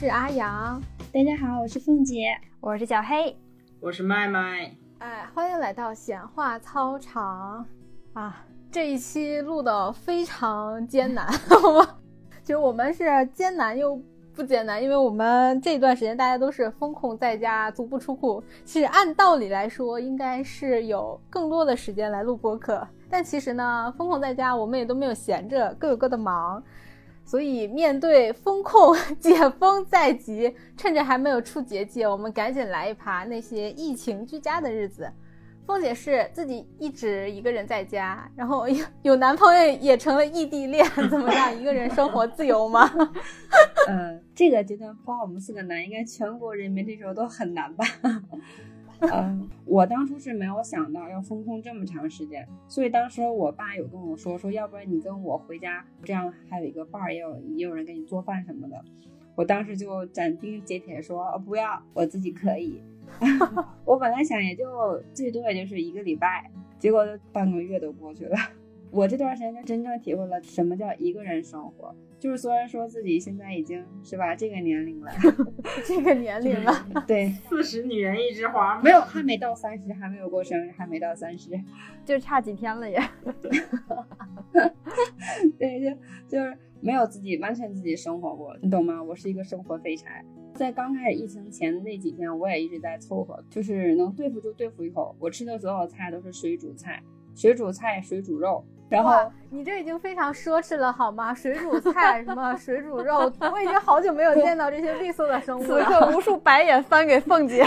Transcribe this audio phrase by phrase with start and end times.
[0.00, 0.80] 是阿阳，
[1.12, 2.28] 大家好，我是凤姐，
[2.60, 3.36] 我是小黑，
[3.80, 4.72] 我是麦麦。
[5.00, 7.66] 哎，欢迎来到闲话操场
[8.12, 8.46] 啊！
[8.70, 11.96] 这一期录的非常艰难， 好吗？
[12.44, 14.00] 其实我们是艰难又
[14.36, 18.40] 不艰难，因为我们这段时间大家都是封控在家，足不出户。
[18.64, 26.62] 其实按道理来说，应该是有更多的时间来录播客，但其实呢，封控在家，我们也都没有闲着，各有各的忙。
[27.28, 35.06] 所以面对风控 解封在即，趁着还没有出结界，我们赶紧来一趴那些疫情居家的日子。
[35.66, 38.64] 凤姐是自己一直一个人在家，然后
[39.02, 41.54] 有男朋友也成了异地恋，怎么样？
[41.60, 42.90] 一个人生活自由吗？
[43.88, 47.84] 嗯， 这个阶段光我们四个男，应该全国人民这时候都很难吧？
[49.00, 58.84] 嗯，我当初是没有想到要封控这么长时间，所以当时我爸有跟我说说，要不然你跟我回家，这样还有一个伴儿，也有也有人给你做饭什么的。
[59.34, 62.82] 我当时就斩钉截铁说不要，我自己可以。
[63.84, 68.36] 我本来想也就最多也就是一个礼拜，结果半个月都过去了。
[68.90, 71.94] 我这段时间就真正体会了什么叫一个人生活。
[72.18, 75.10] 就是虽然说自己现在已经是吧这个年龄了，
[75.86, 76.72] 这个年龄了
[77.06, 81.50] 对，四十女人一枝花，没有，还没到三十，还没有过生日，还没到三十，
[82.04, 83.00] 就差几天了也。
[85.58, 85.96] 对，就
[86.28, 89.00] 就是没有自己完全自己生活过，你懂吗？
[89.02, 90.24] 我是一个生活废柴。
[90.54, 95.14] 在刚开始疫情前的那几天，我也一直在凑合，就是能对付就对付一口。
[95.20, 97.00] 我吃的所有菜都是水煮菜，
[97.36, 98.64] 水煮菜，水煮肉。
[98.88, 101.34] 然后你这已经非常奢侈了，好吗？
[101.34, 105.84] 水煮菜，什么水煮肉，我已经好久没有见到这些绿色的生物 了。
[105.84, 107.64] 此刻无数白眼翻给凤姐。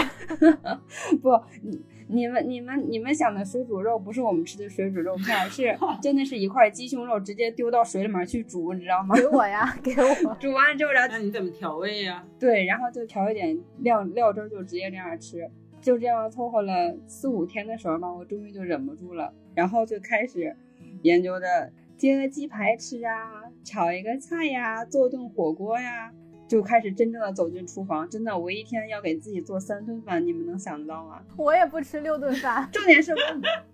[1.22, 9.14] 不，你你们你们你们想的水煮肉不是我们吃的水煮肉片，是 真的是一块鸡胸肉直接丢到水里面去煮，你知道吗？
[9.14, 10.34] 给我呀，给我。
[10.40, 12.24] 煮完之后，然后那你怎么调味呀？
[12.38, 15.48] 对，然后就调一点料料汁，就直接这样吃。
[15.80, 20.54] 就这样凑合了四五天的时候吧，我终于就忍不住了，然后就开始。
[21.02, 26.12] 研究着煎个鸡排吃啊，炒一个菜呀，做顿火锅呀，
[26.48, 28.08] 就开始真正的走进厨房。
[28.10, 31.22] 真的，我一天要给自己做三顿饭，你们能想得到吗？
[31.38, 32.68] 我也不吃六顿饭。
[32.72, 33.12] 重点是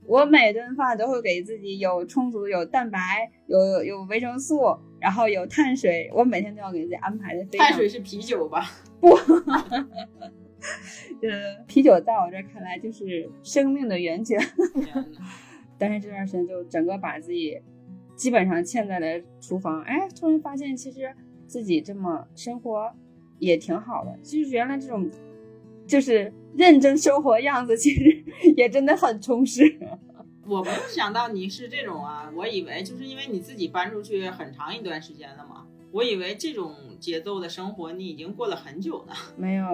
[0.07, 2.99] 我，我每顿饭都会给自己有充足有蛋白，
[3.47, 6.11] 有有维生素，然后有碳水。
[6.15, 7.45] 我每天都要给自己安排的。
[7.59, 8.65] 碳水是啤酒吧？
[9.01, 9.09] 不，
[11.23, 14.39] 呃，啤酒在我这看来就是生命的源泉。
[15.79, 17.61] 但是这段时间就整个把自己
[18.17, 21.15] 基本上嵌在了厨房，哎，突然发现其实
[21.47, 22.93] 自己这么生活
[23.39, 24.19] 也挺好的。
[24.23, 25.09] 其实原来这种
[25.87, 28.25] 就是认真生活样子，其实
[28.57, 29.63] 也真的很充实。
[30.49, 39.15] 我没有想到你是这种啊，我以为就是因为你自己搬出去很长一段时间了嘛，我以为这种节奏的生活你已经过了很久了。
[39.37, 39.65] 没有，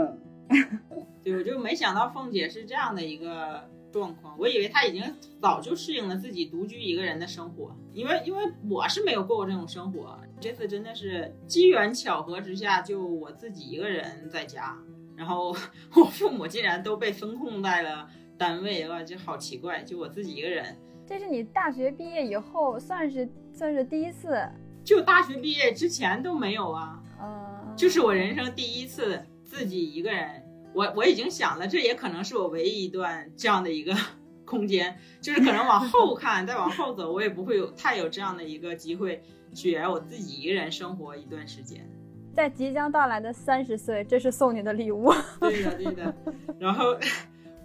[1.25, 3.71] 对，我就没想到凤姐是这样的一个。
[3.95, 5.03] 状况，我以为他已经
[5.41, 14.77] 早就适应了自己独居一个人的生活，因为因为我是没有过过这种生活，这次真的是机缘巧合之下，就我自己一个人在家，
[15.17, 15.55] 然后
[15.95, 20.77] 我父母竟然都被封控在了单位了，就好奇怪，就我自己一个人。
[21.07, 24.37] 这是你大学毕业以后算是算是第一次，
[24.83, 30.43] 就大学毕业之前都没有啊，嗯，就是我人生第一次自己一个人。
[30.75, 33.97] 我我已经想了，这也可能是我唯一一段这样的一个
[34.45, 39.23] 空间，就是可能往后看，再往后走，我也不会有太有这样的一个机会，
[39.55, 41.89] 去我自己一个人生活一段时间。
[42.35, 45.13] 在即将到来的三十岁，这是送你的礼物。
[45.41, 46.15] 对的，对的。
[46.59, 46.97] 然后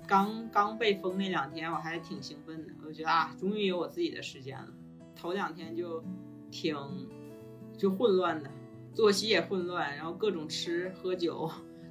[0.07, 4.67] 刚刚被封那两天，我还挺兴奋的，我觉得啊，终于有我自己的时间了。
[5.15, 6.03] 头两天就
[6.51, 6.77] 挺
[7.75, 8.49] 就混乱的，
[8.93, 11.49] 作息也混乱，然后各种吃喝酒。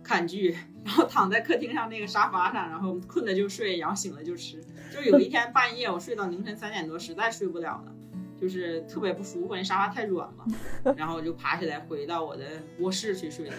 [0.09, 4.59] 看剧，然后躺在客厅上那个沙发上，然后困了就睡，然后醒了就吃。
[4.91, 7.95] 就有一天半夜，我睡到凌晨三点多，实在睡不了了，
[8.41, 10.47] 就是特别不舒服，那沙发太软了，
[10.97, 12.45] 然后我就爬起来回到我的
[12.79, 13.57] 卧室去睡了，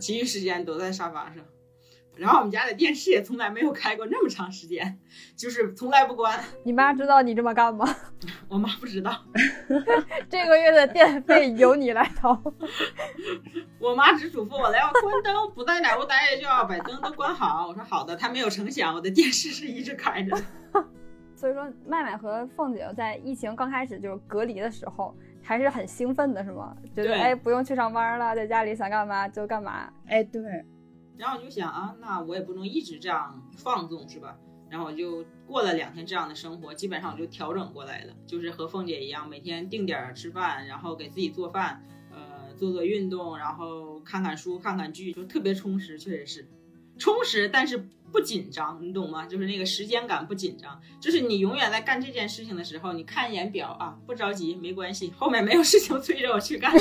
[0.00, 1.44] 其余时间都在沙发上。
[2.18, 4.98] 然后我们家的电视也从来没有开过那么长时间，
[5.36, 6.38] 就是从来不关。
[6.64, 7.86] 你妈知道你这么干吗？
[8.48, 9.24] 我妈不知道。
[10.28, 12.40] 这个月的电费由你来掏。
[13.78, 17.68] 我妈只嘱咐我了要关灯，不在哪屋待着就要把灯都关好。
[17.68, 18.16] 我说好的。
[18.16, 20.36] 她没有成想，我的电视是一直开着。
[21.36, 26.76] 所以说，麦麦和凤姐在疫情刚开始就是隔离的时候，还是很兴奋的，是吗？
[26.92, 29.88] 觉得哎，不用去上班了，在家里想干嘛就干嘛。
[30.08, 30.42] 哎，对。
[31.18, 34.38] 然后我就想啊，那我也不能一直这样放纵，是吧？
[34.70, 41.82] 然后我就过了两天这样的生活，基本上我就调整过来了，就是和凤姐一样，每天定点吃饭，然后给自己做饭，
[42.12, 46.48] 呃，做做运动，然后看看书、看看剧，就特别充实，确实是
[46.98, 49.26] 充实，但是不紧张，你懂吗？
[49.26, 56.72] 就是那个时间感不紧张，就是你永远在干这件事情的时候，你看一眼表啊，不着急，没关系，后面没有事情催着我去干，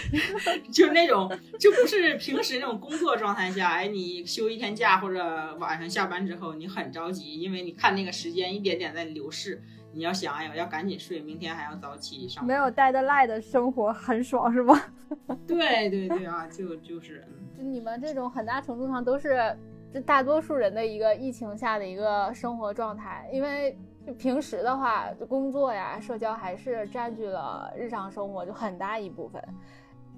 [0.72, 9.62] 就是那种就不是平时那种工作状态下，哎，你休一天假或者晚上下班之后，你很着急，因为你看那个时间一点点在流逝。
[9.94, 12.42] 你要想，哎呀，要赶紧睡，明天还要早起上。
[12.46, 14.90] 没有带的赖的生活很爽，是吧？
[15.46, 17.22] 对对对啊，就就是，
[17.54, 19.54] 就你们这种很大程度上都是
[19.92, 29.42] 这大多数人的一个疫情下的一个生活状态，因为就平时的话，工作呀、社交还是占据了日常生活就很大一部分。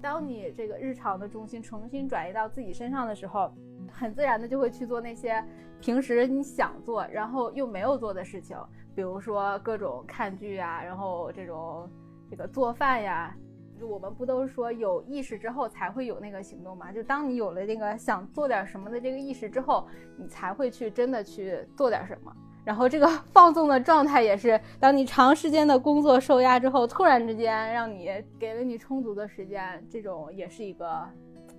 [0.01, 3.51] 当你这个日常的重心重新转移到自己身上的时候，
[3.91, 5.43] 很自然的就会去做那些
[5.81, 8.57] 平时你想做然后又没有做的事情。
[8.95, 11.89] 比如说各种看剧啊，然后这种
[12.29, 13.35] 这个做饭呀，
[13.79, 16.91] 就我们不都是说有意识之后才会有那个行动嘛？
[16.91, 19.87] 就当你有了那个想做点什么的这个意识之后，
[20.17, 22.31] 你才会去真的去做点什么。
[22.63, 31.07] 然后这个放纵的状态也是，当你长时间的工作受压之后，突然之间让你给了你充足的时间，这种也是一个，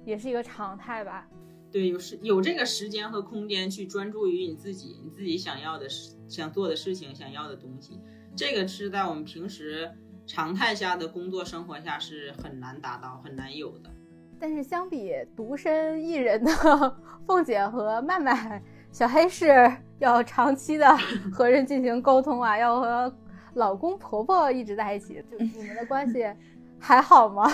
[0.04, 1.28] 也是一个常态吧。
[1.70, 8.00] 对，有时有这个时间和空间去专注于你自己，你自己想要的事、想做的事情、想要的东西，
[8.34, 9.88] 这个是在我们平时
[10.26, 13.90] 常态下的工作生活下是很难达到、很难有的。
[14.38, 16.50] 但是相比独身一人的
[17.26, 18.62] 凤姐和麦麦，
[18.92, 20.94] 小黑是要长期的
[21.32, 23.16] 和人进行沟通啊，要和
[23.54, 26.26] 老公婆婆一直在一起，就你们的关系
[26.78, 27.50] 还好吗？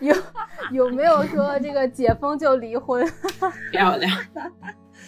[0.00, 0.12] 有
[0.72, 3.06] 有没有说这个解封就离婚？
[3.70, 4.10] 漂亮。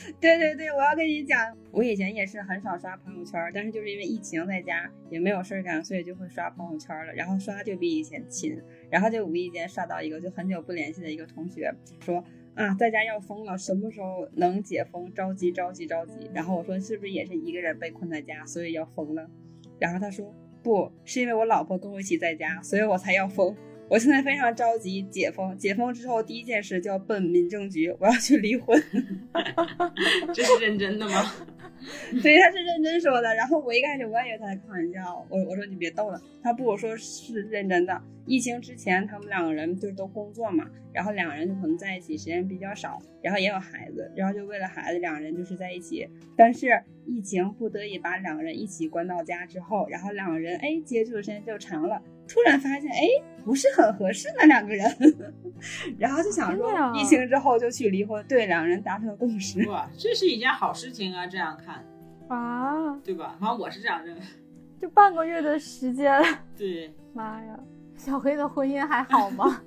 [0.21, 7.13] 对对对，我要跟你讲，我以前也是很少刷朋友圈，但是就是因为疫情在家也没有事儿干，所以就会刷朋友圈了。
[7.13, 8.61] 然后刷就比以前勤，
[8.91, 15.13] 然后就无意间刷到一个就很久不联系的一个同学，说啊在家要疯了，什么时候能解封？
[15.15, 16.31] 着急着急着急。
[16.35, 19.31] 然后我说是不是也是一个人被困在家，所以要疯了？
[19.79, 23.55] 然后他说不是因为我老婆跟我一起在家，所以我才要疯。
[23.93, 28.83] 我现在非常着急解封，解封之后第一件事就要奔民政局，我要去离婚。
[30.33, 31.31] 这是认真的吗？
[32.23, 33.35] 对，他是认真说的。
[33.35, 36.19] 然后我一开始我也以为他在开玩笑，我我说你别逗了。
[36.43, 38.01] 他不，我说是认真的。
[38.25, 46.09] 疫情之前，他们两个人就是都工作嘛，然后两个人就可能在一起时间比较少，然后也有孩子，然后就为了孩子，两个人就是在一起。
[46.37, 53.07] 但是疫情不得已把两个人一起关到家之后，然后两个人哎接触的时间就长了，突然发现哎
[53.45, 54.85] 不是很合适那两个人，
[55.99, 59.69] 然后就想说疫情之后就去离婚，对两个人达成了共识。
[59.69, 61.85] 哇，这是一件好事情啊，这样看
[62.29, 63.37] 啊，对吧？
[63.41, 64.21] 反正我是这样认为。
[64.81, 66.21] 就半个月的时间，
[66.57, 67.59] 对，妈呀。
[68.03, 69.63] 小黑的婚姻还好吗？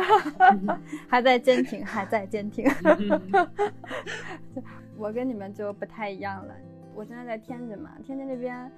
[1.08, 2.70] 还在坚挺，还在坚挺。
[4.98, 6.54] 我跟你们就不太一样了。
[6.94, 8.70] 我现在在天津嘛，天津这边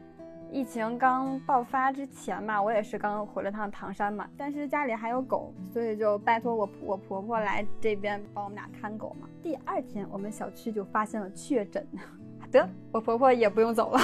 [0.52, 4.28] 疫情刚爆发之前嘛，我也是刚回了趟唐山嘛。
[4.36, 9.28] 但是家里还有狗，所以就拜托我我婆婆来这边帮我们俩看狗嘛。
[9.42, 11.84] 第二天，我们小区就发现了确诊，
[12.52, 14.00] 得我婆婆也不用走了。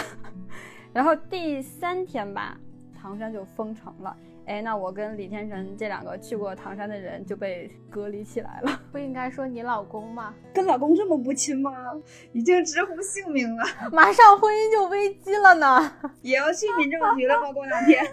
[0.92, 2.58] 然后第三天吧，
[2.92, 4.16] 唐山就封城了。
[4.46, 8.80] 哎，那我跟李天成这两个去过唐山的人就被隔离起来了。
[8.92, 10.34] 不应该说你老公吗？
[10.52, 11.72] 跟老公这么不亲吗？
[12.32, 15.92] 已经直呼姓名了，马上婚姻就危机了呢。
[16.20, 17.52] 也要去民政局了吗？
[17.52, 18.04] 过两天。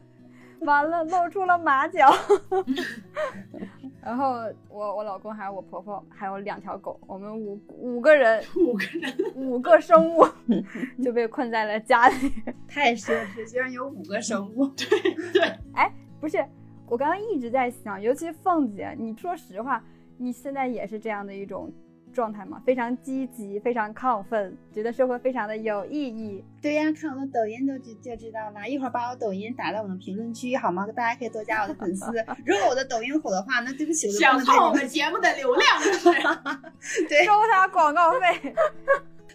[0.60, 2.10] 完了，露出了马脚。
[4.04, 4.34] 然后
[4.68, 10.22] 我我老公还有我婆婆还有两条狗，我们五五个人， 五个人，五个生物
[11.02, 12.30] 就被困在了家里，
[12.68, 14.66] 太奢侈，居然有五个生物。
[14.76, 15.42] 对对，
[15.72, 16.44] 哎，不是，
[16.86, 19.82] 我刚刚一直在想，尤其凤姐，你说实话，
[20.18, 21.72] 你现在也是这样的一种。
[22.14, 26.42] 状态嘛，非常积极，非常亢奋，觉得生活非常的有意义。
[26.62, 28.66] 对呀，看我的抖音就就就知道了。
[28.66, 30.86] 一会儿把我抖音打在我们评论区好吗？
[30.94, 32.06] 大家可以多加我的粉丝。
[32.46, 35.66] 如果我的抖音火的话，那对不起，我想蹭我们节目的流量，
[37.08, 38.54] 对，收他广告费。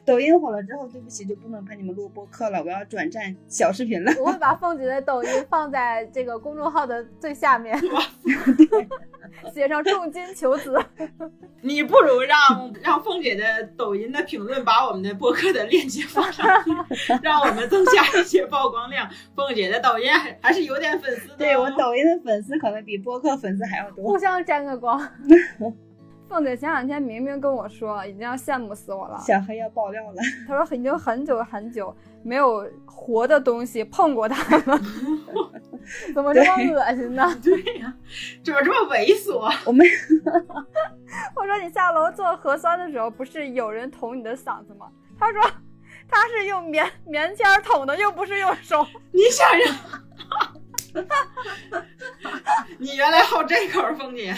[0.06, 4.12] 抖音火了之后，对不起，就不能陪你们录播客了，我要转战小视频了。
[4.20, 7.78] 我会把凤姐的抖音放在这个公众号的最下面，
[9.54, 10.78] 写上重金求子。
[11.62, 16.72] 你不如让让凤姐的抖音的评论把我们的播客的链接放上去，
[17.22, 19.10] 让我们增加一些曝光量。
[19.36, 20.10] 凤姐的抖音
[20.42, 25.00] 还是有点粉丝的，对我抖音的粉丝可能比播客粉丝还要多，互相沾个光。
[26.30, 29.20] 凤姐前两天明明跟我说，已经要羡慕死我了。
[29.26, 30.18] 小黑要爆料了，
[30.48, 31.94] 他说已经很久很久
[32.24, 34.80] 没有活的东西碰过他了。
[36.14, 37.36] 怎么这么恶心呢？
[37.44, 37.92] 对呀、
[38.44, 39.52] 怎么这么猥琐？
[39.66, 39.84] 我们
[41.36, 44.86] 我说你下楼做核酸的时候，不是有人捅你的嗓子吗？
[45.20, 45.42] 他说
[46.08, 48.86] 他是用棉棉签捅的，又不是用手。
[49.12, 49.48] 你想
[50.94, 51.06] 想，
[52.78, 54.36] 你原来好这口，凤姐，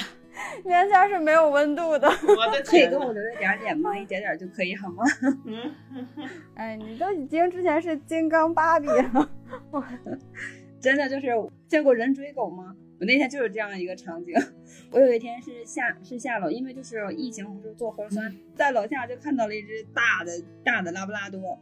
[0.63, 2.07] 棉签儿是没有温度的。
[2.09, 2.87] 我的可以！
[2.87, 3.97] 给我留一点点吗？
[3.97, 5.03] 一点点就可以好吗？
[5.45, 5.75] 嗯，
[6.55, 9.29] 哎，你都已经之前是金刚芭比了。
[10.79, 11.27] 真的就是
[11.67, 12.75] 见过人追狗吗？
[12.99, 14.33] 我那天就是这样一个场景。
[14.91, 20.31] 我有一天是下是下楼，因为就是疫情不是做核酸，在楼下就看到了一只大的
[20.63, 21.59] 大的拉布拉多，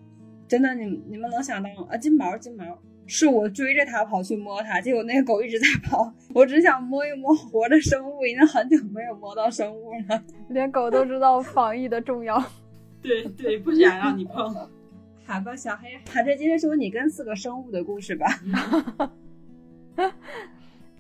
[0.48, 1.88] 真的你你们能想到吗？
[1.90, 2.66] 啊，金毛金毛，
[3.10, 10.24] 是我追着它跑去摸它，结果那个狗一直在跑，我只想摸一摸活的生物，已经很久没有摸到生物了。
[10.50, 12.42] 连狗都知道防疫的重要。
[13.02, 14.56] 对对，不想让你碰。
[15.26, 18.28] 好吧，小黑，还是今天说你跟四个生物的故事吧。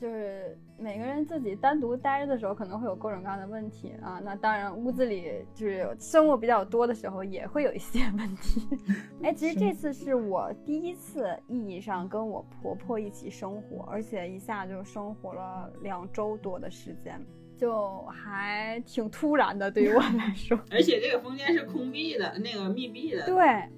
[0.01, 4.21] 就是每个人自己单独待着的时候，可能会有各种各样的问题啊。
[4.23, 8.67] 那当然，屋子里就是生物比较多的时候，也会有一些问题。
[9.21, 17.19] 哎，其实这次是我第一次意义上跟我婆婆一起生活，而且一下就生活了两周多的时间，
[17.57, 20.57] 就还挺突然的，对于我来说。
[20.71, 23.25] 而且这个房间是空闭的，那个密闭的。
[23.25, 23.69] 对，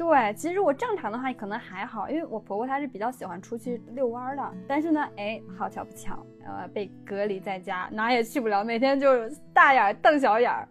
[0.00, 4.54] 对，其实我正常的话可能还好，因为我婆婆她是比较喜欢出去遛弯儿的。
[4.66, 10.66] 但是呢，哎，好巧不巧，呃，被隔离在家，哪也去不了，每天就大眼瞪小眼儿。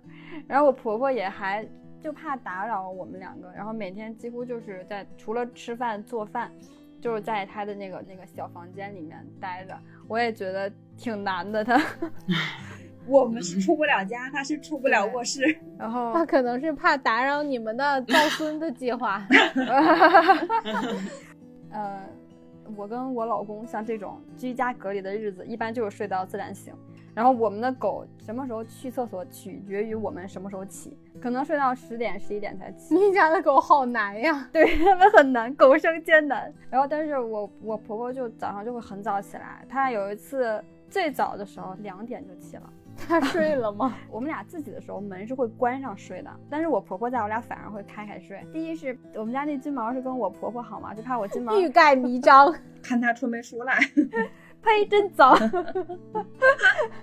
[0.48, 1.64] 然后我婆婆也还
[2.02, 6.52] 就怕打扰我们两个，然后每天几乎就是在除了吃饭做饭，
[7.00, 9.78] 就是在她的那个那个小房间里面待着。
[10.08, 11.80] 我也觉得挺难的，她。
[13.10, 15.42] 我们是出不了家，他是出不了卧室。
[15.78, 19.26] 然后他可能是怕打扰你们的造孙的计划。
[21.72, 22.02] 呃，
[22.76, 26.74] 我跟我老公像这种居家隔离的日子，一般就是睡到自然醒。
[27.16, 32.96] 然后我们的狗什么时候去厕所，取决于我们什么时候起，可能睡到十点、十一点才起。
[32.96, 34.48] 你家的狗好难呀！
[34.54, 36.54] 对它们很难，狗生艰难。
[36.70, 42.74] 然后，但是我我婆婆就早上就会很早起来，她有一次最早的时候两点就起了。
[43.08, 43.96] 它睡了吗？
[44.12, 48.46] 我们俩自己的时候门是会关上睡的，但是我婆婆在，我俩反而会开开睡。
[48.52, 52.54] 第一是我们家那金毛是跟我婆婆好嘛，就怕我金毛欲盖弥彰。
[52.82, 53.78] 看他出没出来，
[54.62, 55.38] 呸， 真脏！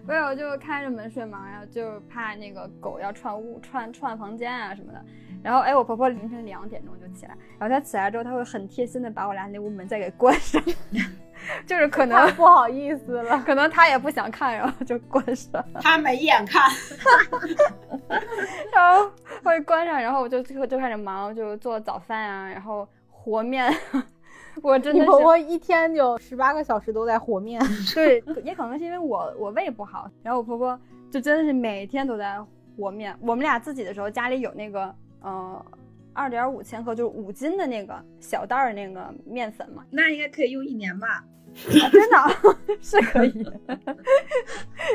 [0.06, 5.02] 没有，就开着门睡嘛，然后就怕那个狗要串屋、串串房间啊什么的。
[5.42, 10.60] 然后，哎，我婆婆凌晨两点钟就起来，然后她起来之后，她会很贴心的把我俩那屋门再给关上，
[11.66, 13.38] 就是可能不好意思了。
[13.42, 16.62] 可能她也不想看，然后就关上，她没眼看，
[18.74, 19.10] 然后
[19.44, 23.72] 会关上，然后我就就就开始忙，就做早饭啊，然后和面。
[24.62, 27.60] 我真的是你婆婆一天就十八个小时都在和面，
[27.94, 30.78] 对，也可能是因为我我胃不好，然后我婆婆
[31.10, 32.38] 就真的是每天都在
[32.76, 33.16] 和面。
[33.20, 35.66] 我们俩自己的时候，家里有那个呃
[36.12, 41.24] 二点五千克，就是五斤的那个小袋儿那个面粉嘛，那应该可以用一年吧？
[41.56, 42.28] 啊、真的啊
[42.82, 43.46] 是可以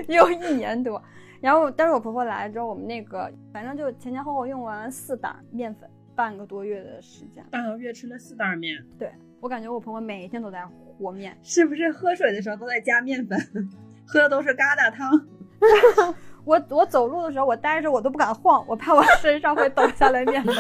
[0.07, 1.01] 用一年多。
[1.39, 7.43] 然后，但是我婆婆来了之后，我们那个反正就前前后后用完四袋面粉，半个多月的时间。
[7.49, 8.77] 半个月吃了四袋面，
[9.41, 13.37] 我感觉我婆婆每一天都在和面，是不是喝水的时候都在加面粉？
[14.07, 15.09] 喝的都是疙瘩汤。
[16.45, 20.55] 我我走路的时候，我待着我都不敢晃，我怕我身上会抖下来面粉，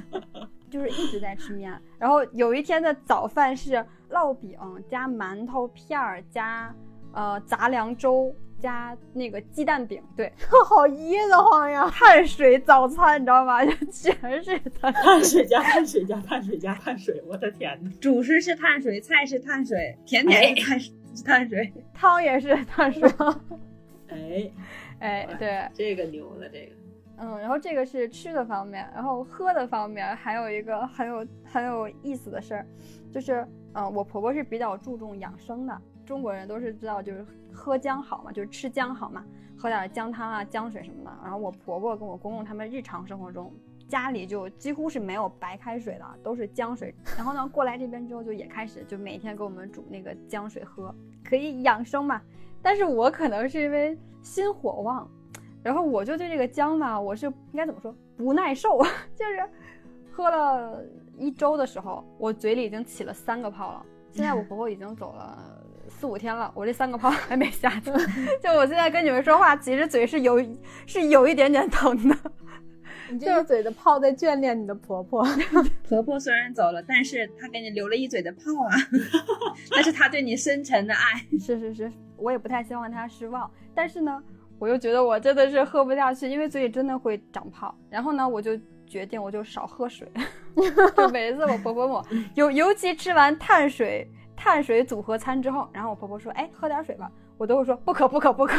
[0.70, 1.72] 就是一直在吃面。
[1.98, 4.56] 然后有一天的早饭是烙饼
[4.88, 6.74] 加馒头片儿加
[7.12, 10.30] 呃杂粮粥加那个鸡蛋饼，对，
[10.66, 11.90] 好噎得慌呀！
[11.90, 13.64] 碳水早餐你知道吗？
[13.64, 15.02] 就 全是碳水。
[15.02, 17.90] 碳水加碳水加碳水加碳水，我的天呐！
[18.00, 20.90] 主食是碳水，菜是碳水，甜点是碳是
[21.24, 21.72] 碳水。
[21.94, 23.08] 汤也是碳水。
[24.08, 24.50] 哎，
[25.00, 26.72] 哎，对，这个牛了，这个。
[27.22, 32.66] 嗯，然后这个是吃的方面，然后喝的方面还有一个很有很有意思的事儿，
[33.12, 39.22] 就是嗯、我婆婆是比较注重养生的，中国人都是知道就是喝姜好嘛，就是吃姜好嘛，
[39.58, 41.10] 喝点姜汤啊、姜水什么的。
[41.22, 43.52] 然后我婆婆跟我公公他们日常生活中
[43.86, 46.94] 家里就几乎是没有白开水的，都是姜水。
[47.18, 52.22] 然后呢，过来这边之后就也开始就每天给我们煮那个姜水喝，可以养生嘛。
[52.62, 55.06] 但是我可能是因为心火旺。
[55.62, 58.78] 然后我就对这个姜吧，我是应该怎么说不耐受，
[59.14, 59.48] 就是
[60.10, 60.82] 喝了
[61.18, 63.86] 一周的时候，我嘴里已经起了三个泡了。
[64.12, 67.90] 现在我婆婆已经走了四五天了，我这三个泡还没下去。
[68.42, 70.44] 就我现在跟你们说话，其实嘴是有
[70.86, 72.16] 是有一点点疼的。
[73.10, 75.24] 你这个嘴的泡在眷恋你的婆婆。
[75.88, 78.70] 婆婆虽然走了，但是她给你留了一嘴的泡啊，
[79.72, 81.24] 那是她对你深沉的爱。
[81.38, 84.22] 是是是，我也不太希望她失望，但是呢，
[84.60, 87.74] 我又觉得我真的是喝不下去，因为嘴里真的会长泡。
[87.88, 88.52] 然后呢，我就
[88.86, 90.06] 决定我就少喝水，
[90.96, 98.54] 就每次我婆婆问我，尤尤其吃完碳水碳水组合餐之后，然后我婆婆说，哎，喝点水吧，我都会说不渴不渴不渴。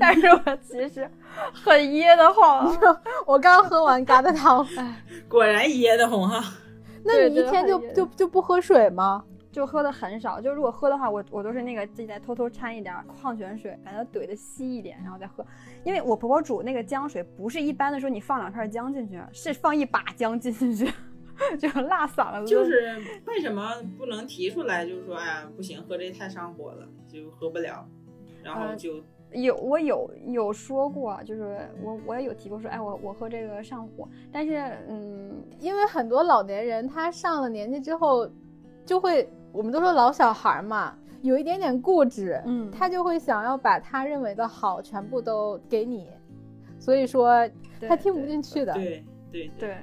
[0.00, 1.08] 但是我其实
[1.52, 2.74] 很噎得慌，
[3.26, 4.66] 我刚喝完疙瘩汤，
[5.28, 6.42] 果然噎得慌哈。
[7.04, 9.22] 那你一天就就就不喝水吗？
[9.50, 15.44] 就喝的很少，就如果喝的话，我我都是那个自己再偷偷掺一点矿泉水，把它怼的稀一点，然后再喝。
[15.84, 20.92] 因为我婆婆煮那个姜水，不是一般的说你放两片姜进去，是放一把姜进去，
[21.58, 22.50] 就辣嗓子。
[22.50, 24.86] 就是为什么不能提出来？
[24.86, 27.88] 就是说，哎呀，不行，喝这太上火了，就喝不了，
[28.42, 29.02] 然后就。
[29.32, 34.56] 有我有有说过，就是我我也有提过说，哎，我我喝这个上火，但是
[34.88, 38.26] 嗯，因为很多老年人他上了年纪之后，
[38.88, 46.08] 就会我们都说老小孩嘛，有一点点固执，嗯，他就会想要把他认为的好全部都给你，
[46.80, 47.46] 所以说
[47.86, 49.50] 他听不进去的，对对。
[49.58, 49.76] 对。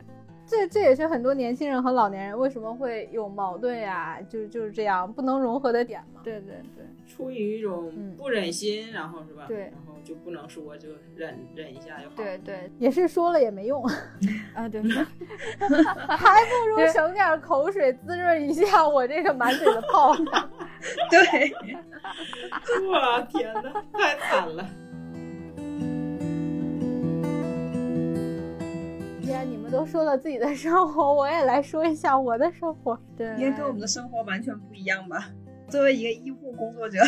[0.48, 4.20] 这这也是很多年轻人和老年人为什么会有矛盾呀？
[4.30, 6.22] 就就是这样不能融合的点嘛。
[6.24, 9.46] 对对对，出于一种不忍心，然后是吧？
[9.48, 12.16] 对，然后就不能说就忍忍一下就好。
[12.16, 13.84] 对对，也是说了也没用
[14.54, 14.82] 啊，对，
[16.10, 20.16] 还不如省点口水滋润一下我这个满嘴的泡。
[21.10, 21.52] 对，
[22.88, 24.64] 我天哪，太惨了。
[29.26, 32.96] 既然你们都说了自己的生活，我也来说一下我的生活。
[33.18, 35.18] 对，应该跟我们的生活完全不一样吧？
[35.68, 37.00] 作为一个医护工作者，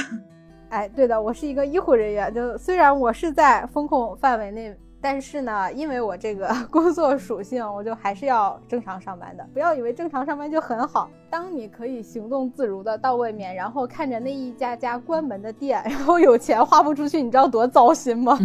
[0.69, 2.33] 哎，对的，我是一个医护人员。
[2.33, 9.47] 就虽然我是在风控范围内，但是呢，因为我这个工作属性，我就还是要正常上班的。
[9.53, 11.11] 不要以为正常上班就很好。
[11.29, 18.35] 当你可以行动自如的到外面，然后看着那一家家关门的店，然后有钱花不出去，你知道多糟心吗？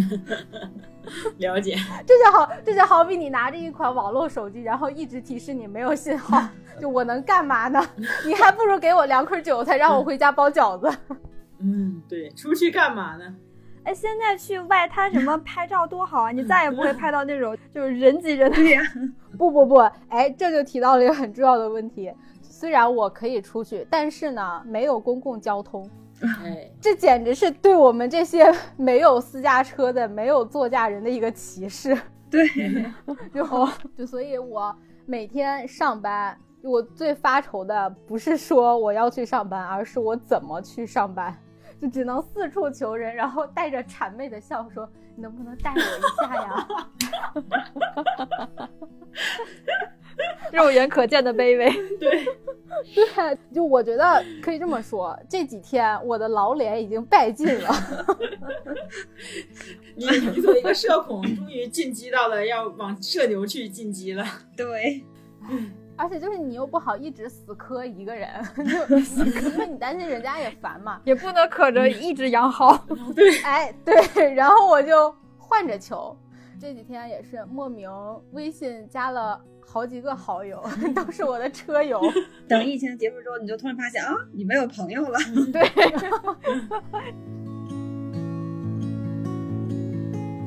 [1.39, 6.41] 了解，这就好，这就好比你拿着一款网络手机，然后一直提示你没有信号，
[6.81, 7.85] 就我能干嘛呢？
[8.27, 10.99] 你还不如给我两捆韭菜，让我回家包饺子。
[11.59, 13.35] 嗯，对，出去干嘛呢？
[13.85, 16.31] 哎，现在去外滩什么拍照多好啊！
[16.31, 18.81] 你再也不会拍到那种就是人挤人的脸。
[19.37, 22.13] 不不不，哎，这就提到了一个很重要的问题。
[22.43, 25.91] 虽然我可以出去，但是呢，没有公共交通。
[26.23, 31.97] 哎，这简直是对我们这些没有私家车的、没有座驾人的一个歧视。
[32.31, 32.47] 对，
[33.35, 41.37] 就就所以，我每天上班，我最发愁的不是说我要去上班，而是我怎么去上班，
[41.81, 45.83] 就只能四处求人，然后带着谄媚的笑说：“你能不能带我一
[46.27, 46.69] 下呀？
[50.53, 52.27] ”肉眼可见的卑微，对，
[52.95, 57.71] 对，就我觉得可以这么说，这几天我的老脸已经败尽了。
[59.95, 64.25] 你你作为一个社恐，终于进击到了要往社牛去进击了。
[64.57, 65.05] 对，
[65.97, 68.63] 而且就是你又不好一直死磕一个人，就
[69.51, 72.87] 因为你担心人家也烦嘛，也不能可着一直养好。
[73.15, 76.17] 对，哎对，然后我就换着求，
[76.63, 77.91] 这几天也是莫名
[78.31, 79.45] 微信加了。
[79.65, 80.63] 好几个好友
[80.95, 82.01] 都是我的车友。
[82.47, 85.19] 等疫情结束之后，你就突然发现啊，你没有朋友了。
[85.53, 85.61] 对。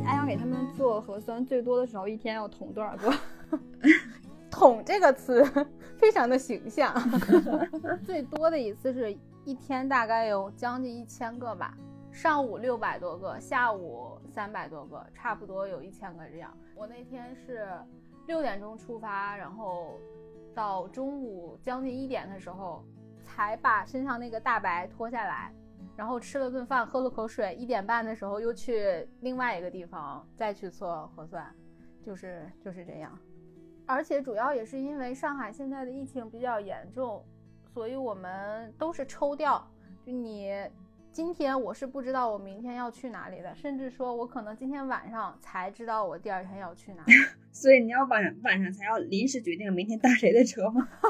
[0.06, 3.12] 安阳给他们做核酸最多的时候，一天要捅多少个？
[4.50, 5.44] 捅这个词
[5.98, 6.94] 非常的形象。
[8.06, 11.76] 最多的一次是一天大概有将近一千个吧，
[12.16, 16.58] 上午六百多个，下午三百多个，差不多有一千个这样。
[16.74, 17.70] 我那天是。
[18.28, 20.00] 六点钟出发，然后
[20.56, 22.84] 到中午将近一点的时候，
[23.22, 25.54] 才把身上那个大白脱下来，
[25.96, 27.54] 然后吃了顿饭，喝了口水。
[27.54, 31.54] 一点半的时候又去另外一个地方再去做核酸，
[32.02, 33.16] 就是就是这样。
[33.86, 37.24] 而且主要也是因为上海现在的疫情比较严重，
[37.76, 39.64] 所以我们都是抽调，
[40.04, 40.52] 就你。
[41.16, 47.14] 今天我是不知道我明天要去哪里的，甚至说我可能今天晚上才知道我第二天要去哪里。
[47.54, 50.90] 所以你要晚上晚上才要临时决定明天搭谁的车吗？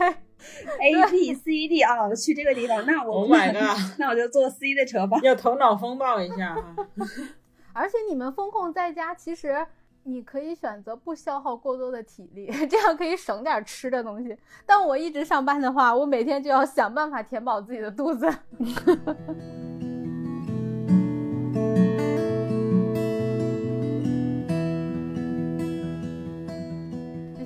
[0.00, 0.08] 对，
[0.82, 3.60] A B C D 啊，去这个地方，那我买个，
[3.98, 5.20] 那我就坐 C 的车吧。
[5.22, 6.74] 要头脑风暴一下哈。
[7.72, 9.64] 而且你们风控在家，其实。
[10.08, 14.38] 你可以选择不消耗过多的体力， 这样可以省点吃的东西。
[14.64, 18.24] 但我一直上班的话，我每天就要想办法填饱自己的肚子。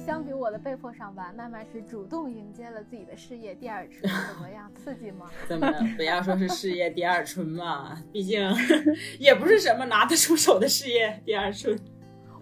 [0.05, 4.71] 相比我的被迫上班，慢慢是主动迎接了自己的事业第二春，怎么样？
[4.75, 5.31] 刺激吗？
[5.49, 7.97] 怎么不要说是事业第二春嘛？
[8.13, 8.39] 毕竟
[9.19, 11.79] 也不是什么拿得出手的事业第二春。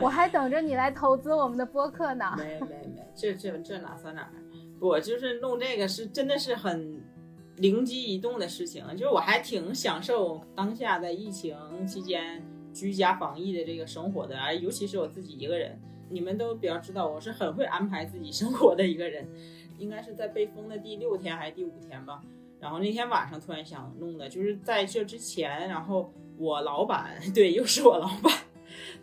[0.01, 2.35] 我还等着你来投资我们的播客呢。
[2.37, 4.31] 没没没，这这这哪算哪？
[4.81, 7.03] 我就是弄这个是真的是很
[7.57, 11.57] 灵机一动的事情，就是我还挺享受当下在疫情
[11.87, 15.79] 期间居家防疫的这个生活的，尤其是我自己一个人。
[16.11, 19.29] 你们都比较知道，我是很会安排自己生活的一个人。
[19.77, 22.21] 应该是在被封的第六天还是第五天吧。
[22.59, 28.33] 然后那天晚上突然想弄的，就是在这之前，然后我老板对，又是我老板，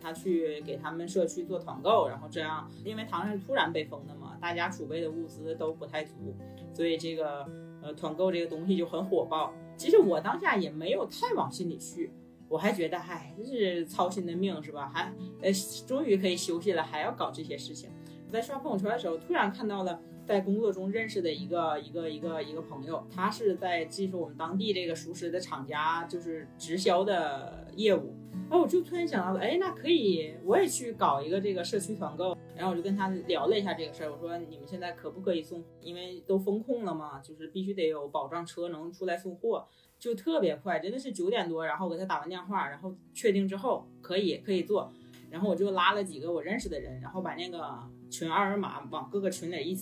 [0.00, 6.34] 他去给他们社区做团购，然后这样，因为唐山突然被封的嘛，大家储备的物资都不太足，
[6.72, 7.46] 所以这个
[7.82, 9.52] 呃团购这个东西就很火爆。
[9.76, 12.12] 其实我当下也没有太往心里去。
[12.48, 14.88] 我还觉得，唉，这是操心的命，是吧？
[14.94, 15.12] 还，
[15.42, 15.52] 呃，
[15.84, 17.90] 终于可以休息了，还要搞这些事情。
[18.30, 28.12] 在刷朋友圈的时候，突然看到了在工作中认识的一个一个一个一个朋友，他是在技术我们当地这个熟识的厂家，就是直销的业务。
[28.32, 32.36] 然后我就突然想到了，哎，那可以，我也去搞一个这个社区团购。
[32.54, 35.62] 然后我就跟他聊了一下这个事儿，我说你们现在可不可以送？
[35.80, 39.66] 因为都封控了嘛，就是必须得有保障车能出来送货。
[39.98, 44.92] 就特别快，真的是九点多，然后给他打完电话，然后确定之后可以可以做，
[45.30, 49.74] 然后我就拉了几个我认识的人，然后把那个群二维码往各个群里一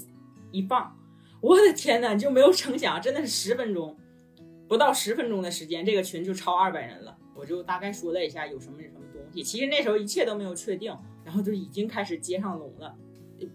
[0.55, 0.97] 一放，
[1.41, 3.97] 我的天呐，就没有成想，真的是十分钟，
[4.69, 7.17] 不到十分钟的时间，这个群就超二百人了。
[7.35, 12.95] 我就大概说了一下有什么什么东西，其实那时候一切都没有确定，然后就已经开始接上龙了。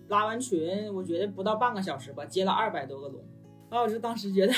[0.10, 3.24] 拉完群，我觉得不到半个小时吧，接了二百多个龙，
[3.72, 4.54] 然后我就当时觉得。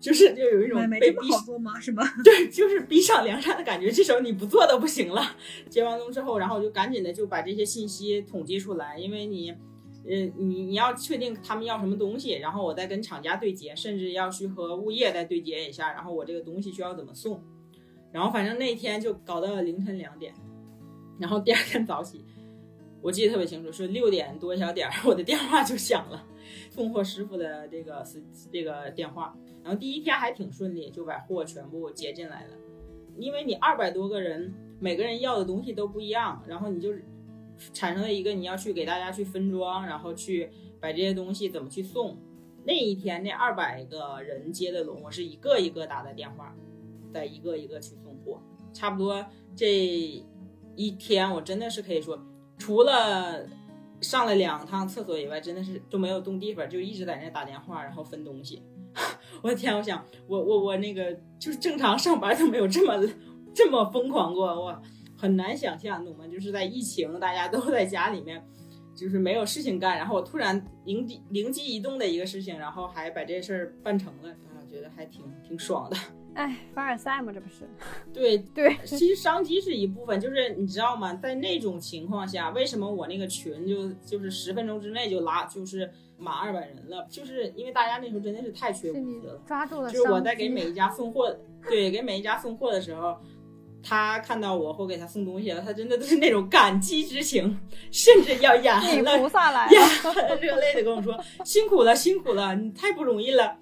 [0.00, 1.80] 就是就有一种被逼做吗？
[1.80, 2.04] 是吗？
[2.22, 3.90] 对，就是逼上梁山的感觉。
[3.90, 5.22] 这时候你不做都不行了。
[5.70, 9.54] 接完龙之后，然后我就赶紧的就把这些信息统计出来，因为你，
[10.06, 17.42] 嗯，你你要确定他们要什么东西，然后我再跟厂家对接，甚至要去和物业再对接一下，然后我这个东西需要怎么送。
[18.12, 20.34] 然后反正那天就搞到了凌晨两点，
[21.18, 22.24] 然后第二天早起，
[23.00, 26.24] 我记得特别清楚，是六点多小点儿，我的电话就响了，
[26.70, 29.34] 送货师傅的这个是这个电话。
[29.64, 32.50] 然后第一天还挺顺利，就把货全部接进来了。
[33.16, 36.92] 因为你二百多个人，每个人要的东西都不一样，然后你就
[37.72, 42.18] 产生了一个你要去给大家去分装，然后去把这些东西怎么去送。
[42.66, 46.54] 那一天那二百个人接的龙，我是一个一个打的电话，
[47.12, 48.40] 再一个一个去送货。
[48.72, 49.70] 差不多这
[50.74, 52.18] 一天，我真的是可以说，
[52.58, 53.46] 除了
[54.00, 58.62] 上了两趟厕所以外，真的是都没有动地方，就一直在那打电话，然后分东西。
[59.42, 59.76] 我的天！
[59.76, 63.06] 我想，我我我那个就是正常上班都没有这么
[63.52, 64.82] 这么疯狂过，我
[65.16, 66.26] 很难想象，懂吗？
[66.26, 68.44] 就是在疫情，大家都在家里面，
[68.94, 75.96] 就是没有事情干，然后我突然灵机灵机一动的一个事情，然后还把这事儿办成了，啊，觉得还挺挺爽的。
[76.34, 77.64] 哎，凡尔赛嘛，这不是？
[78.12, 81.14] 对对，其实商机是一部分，就是你知道吗？
[81.14, 87.06] 在那种情况下，为什么我那个群就就是十分钟之内就拉，就是满二百人了？
[87.08, 89.88] 就是因为大家那时候真的是太缺物资了，抓住了。
[89.92, 91.32] 就是我在给每一家送货，
[91.68, 93.16] 对，给每一家送货的时候，
[93.86, 97.60] 他看到我或给他送东西了，他真的都是那种感激之情，
[97.92, 103.58] 甚至要眼了，菩萨来了，热泪的跟我说：“辛苦了，辛苦了，你太不容易了。”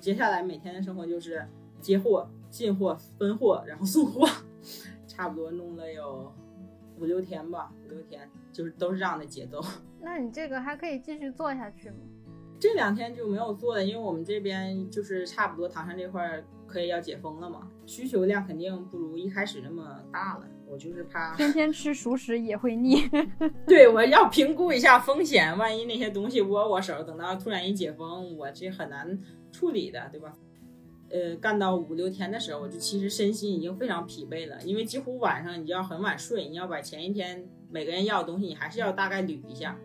[0.00, 1.46] 接下来每天的生活就是
[1.80, 4.26] 接货、进货、分货，然后送货，
[5.06, 6.32] 差不多弄了有
[6.98, 9.62] 五六天吧，五六天就是都是这样的节奏。
[10.00, 11.96] 那你这个还可以继续做下去吗？
[12.58, 20.46] 这两天就没有做了，因为我们这边就是差不多唐山这块可以要解封了嘛，需求量肯定不如一开始那么大了。
[20.66, 23.06] 我就是怕天天吃熟食也会腻。
[23.66, 29.18] 对，我要评估一下风险，万一那些东西握我手，等到突然一解封，我这很难。
[29.52, 30.32] 处理的，对吧？
[31.10, 39.78] 呃，干到五六天的时候，我就其实身心已经非常疲惫了，因为几乎晚上你就要很晚睡，你要把前一天每个人要的东西，你还是要大概捋一下。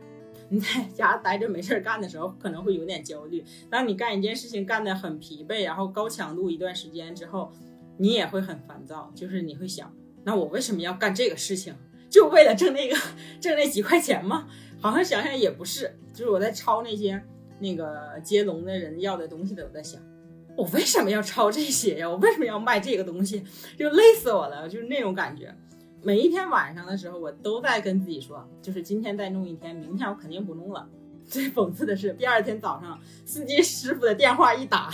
[0.47, 3.43] 你在家待着没事儿干的时候，可能会有点焦虑。
[3.69, 7.51] 当你干一件事情干得很疲惫，然后高强度一段时间之后，
[7.97, 11.75] 你也会很烦躁，就是你会想，那我为什么要干这个事情？
[12.09, 12.95] 就为了挣那个
[13.41, 14.47] 挣那几块钱吗？
[14.79, 17.21] 好像想想也不是，就是我在抄那些。
[17.59, 19.99] 那个接龙的人要的东西的，我在想，
[20.55, 22.07] 我为什么要抄这些呀？
[22.07, 23.43] 我为什么要卖这个东西？
[23.75, 25.51] 就累死我了，就是那种感觉。
[26.03, 30.87] 每一天晚上的时候，我都在跟自己说，就是今天再弄一天，明天我肯定不弄了。
[31.25, 34.93] 最讽刺的是，第二天早上司机师傅的电话一打，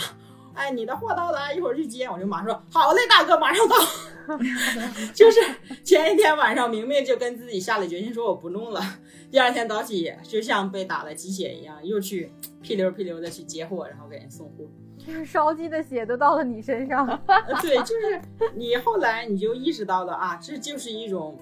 [0.54, 3.76] 哎，你的货到了，一会儿去接，我就马上说，好嘞，大哥，马上到。
[5.12, 5.38] 就是
[5.84, 8.80] 前一天晚上明明就跟自己下了决心说我不弄了，
[9.30, 14.64] 第二天早起就像被打了鸡血一样，又去屁溜屁溜的去接货，然后给人送货。
[15.06, 17.06] 就是烧鸡的血都到了你身上。
[17.60, 18.22] 对，就是
[18.54, 21.38] 你后来你就意识到了啊，这就是一种。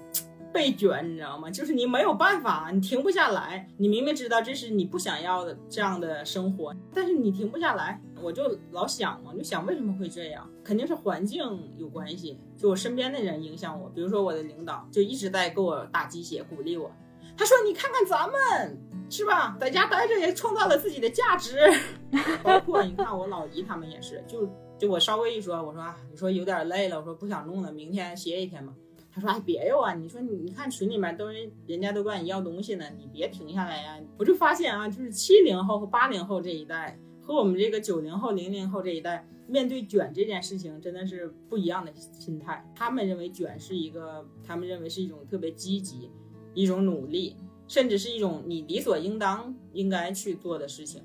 [0.53, 1.49] 被卷，你知道吗？
[1.49, 3.67] 就是你没有办法，你停不下来。
[3.77, 7.99] 你明明知道这是你不想要的这样的生活，但是你停不下来。
[8.21, 10.49] 我就老想嘛，就想为什么会这样？
[10.63, 11.43] 肯定是环境
[11.77, 13.89] 有关系，就我身边的人影响我。
[13.89, 16.89] 比如说我的领导，就一直在给我打鸡血，鼓励我。
[17.35, 19.57] 他说：“你看看咱们，是吧？
[19.59, 21.57] 在家待着也创造了自己的价值。
[22.43, 28.71] 包括你看我老姨他们也是，就就我稍微一说，我说啊，你说有点累了，我说不想弄了，明天歇一天吧。”
[29.13, 29.93] 他说：“哎，别哟啊！
[29.93, 42.67] 你说你你看群里面都人人家都管你要东西呢，你别停下来呀！”我就发现啊，就是七零后和八零后这一代和我们这个九零后、零零后这一代面对卷这件事情真的是不一样的心态。
[42.75, 46.09] 他们认为卷是一个，他们认为是一种特别积极、
[46.55, 47.35] 一种努力，
[47.67, 51.03] 甚至是一种你理所应当应该去做的事情。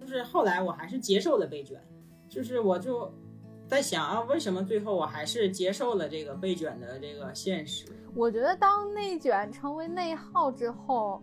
[0.00, 1.80] 就是后来我还是接受了被卷，
[2.28, 3.12] 就是我就。
[3.70, 7.86] 在想啊，为什么最后我还是接受了这个被卷的这个现实？
[8.16, 11.22] 我觉得当内卷成为内耗之后，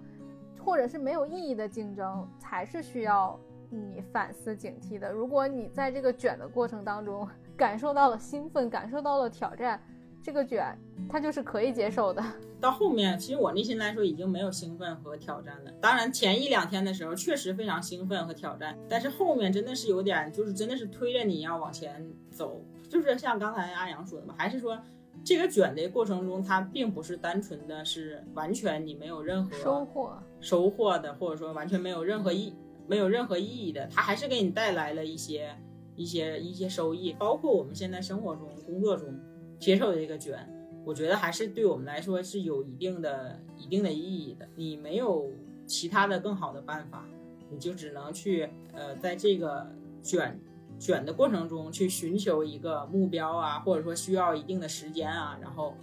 [0.57, 3.37] 或者是没有意义的竞争，才是需要
[3.69, 5.11] 你反思警惕的。
[5.11, 9.77] 如果你在这个卷的过程当中感受到了兴奋，感受到了挑战。
[10.23, 10.73] 这个卷，
[11.09, 12.23] 它就是可以接受的。
[12.59, 15.71] 到后面，其实我内心来说已经没有兴奋和挑战了。
[15.79, 22.61] 当然，前一两天的时候确实非常兴奋和挑战，但是后面真的是有点，就是真的是推着你要往前走。
[22.89, 24.79] 就是像刚才阿阳说的嘛，还是说
[25.23, 32.53] 这个卷的过程中，它并不是单纯的是完全你没有任何收获收获的，或者说完全没有任何意
[32.87, 35.55] 没有任何意义的，它还是给你带来了一些
[35.95, 39.13] 一些一些收益，包括我们现在生活中工作中。
[39.59, 40.47] 接受的这个卷，
[40.87, 44.47] 我觉得还是对我们来说是有一定的、一定的意义的。
[44.55, 45.29] 你没有
[45.65, 47.05] 其他的更好的办法，
[47.49, 49.67] 你就只能去呃，在这个
[50.01, 50.39] 卷
[50.79, 55.75] 卷的过程中去寻求一个目标啊，或者说需要一定的时间啊，然后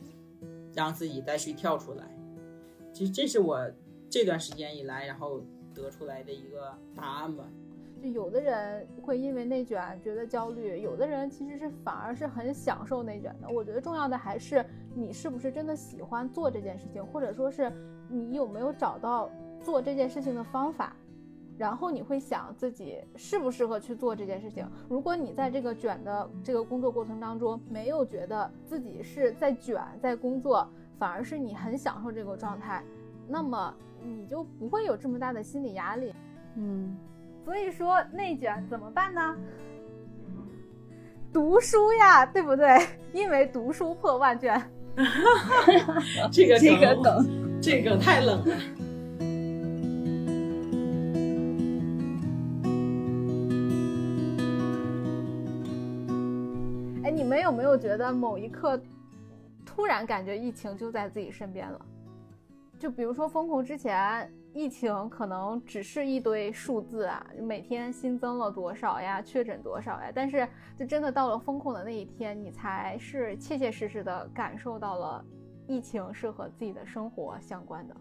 [0.72, 2.08] 让自己再去跳出来。
[2.90, 3.60] 其实这是我
[4.08, 5.42] 这段时间以来然后
[5.74, 7.44] 得出来的一个答案吧。
[8.12, 13.48] 有的人会因为内卷觉得焦虑，有的人其实是反而是很享受内卷的。
[13.48, 14.64] 我觉得重要的还是
[14.94, 17.72] 你是不是真的喜欢做这件事情，或者说是
[18.08, 19.30] 你有没有找到
[19.62, 20.94] 做这件事情的方法，
[21.56, 24.68] 然后你会想自己适不适合去做这件事情。
[24.88, 32.84] 如果你在这个卷的这个工作过程当中没有觉得自己是在卷在工作，反而是你很享受这个状态，
[33.26, 36.14] 那么你就不会有这么大的心理压力。
[36.56, 36.96] 嗯。
[37.44, 39.36] 所以说内卷怎么办呢？
[41.32, 42.66] 读书呀，对不对？
[43.12, 44.60] 因为读书破万卷。
[46.32, 48.56] 这个这个梗，这个太冷了。
[57.04, 58.80] 哎，你们有没有觉得某一刻
[59.66, 61.78] 突然感觉疫情就在自己身边了？
[62.78, 64.32] 就比如说封控之前。
[64.54, 70.12] 疫情可能只是一堆数字啊，每天新增了多少呀，确诊多少呀？
[70.14, 75.24] 但是就真的到了封控的那一天，你才是切切实实的感受到了
[75.66, 77.96] 疫情是和自己的生活相关的。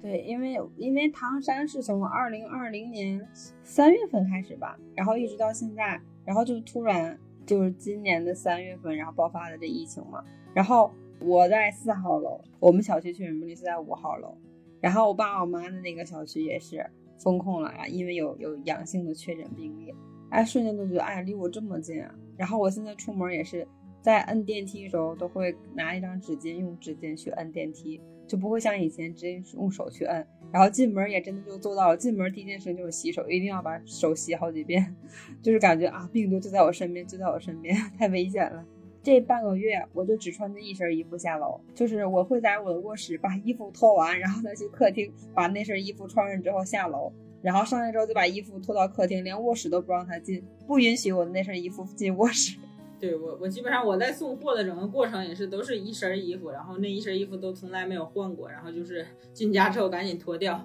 [0.00, 3.28] 对，因为因为唐山是从二零二零年
[3.62, 10.24] 三月份开始吧，然后一直到现在，然后就突然就是今年的三月份，然后爆发的这疫情嘛。
[10.54, 10.90] 然后
[11.20, 14.34] 我在四号楼，我们小区确诊病例是在五号楼。
[14.80, 16.84] 然后我爸我妈的那个小区也是
[17.18, 19.92] 封控了啊，因为有有阳性的确诊病例，
[20.30, 22.14] 哎，瞬间都觉得哎离我这么近啊。
[22.36, 23.66] 然后我现在出门也是
[24.00, 30.24] 在摁电梯的时候都会拿一张纸巾，用纸巾去摁电梯，就不会像以前直接用手去摁。
[30.50, 34.94] 然后进门也真的就做到了，进门第一件事就是洗手，一定要把手洗好几遍，
[35.42, 38.64] 就是感觉啊病毒就在我身边，就在我身边， 太危险了。
[39.02, 52.58] 这半个月，我就只穿着一身衣服下楼，就是我会在我的卧室把衣服脱完，然后再去客厅把那身衣服穿上之后下楼，然后上来之后就把衣服拖到客厅，连卧室都不让他进，不允许我的那身衣服进卧室。
[53.00, 60.60] 对我，我基本上我在送货的整个过程也是都是一身衣服，然后那一身衣服都从来没有换过，然后就是进家之后赶紧脱掉。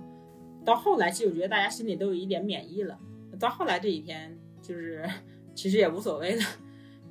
[0.65, 2.97] 到后来，其实我觉得大家心里都有一点免疫了。
[3.39, 5.07] 到后来这几天，就是
[5.53, 6.41] 其实也无所谓了。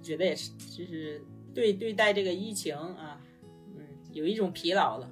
[0.02, 1.22] 觉得也是，就是
[1.54, 3.20] 对对待这个疫情啊，
[3.76, 3.80] 嗯，
[4.12, 5.08] 有一种疲劳了。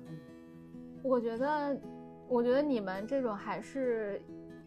[1.02, 1.80] 我觉得，
[2.28, 4.20] 我觉得你们这种还是，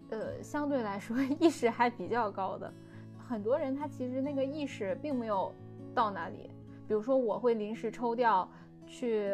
[0.10, 2.74] 呃，相对来说 意识还比较高的。
[3.28, 5.54] 很多人他其实那个意识并没有
[5.94, 6.50] 到那里。
[6.88, 8.50] 比如说我会临时抽调
[8.86, 9.32] 去，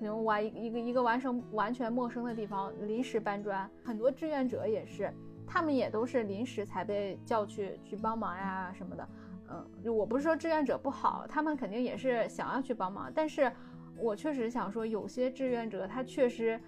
[0.00, 5.12] 比如完一一个一个完成完全陌生的地方临时搬砖，很多志愿者也是，
[5.46, 9.08] 他们也都是临时才被叫去去帮忙呀什么的。
[9.50, 13.50] 嗯，我不是说志愿者不好，他们肯定也是想要去帮忙，但是
[13.98, 16.60] 我确实想说，有些志愿者他确实